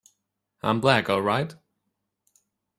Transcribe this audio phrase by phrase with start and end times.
[0.63, 1.53] I'm black all right.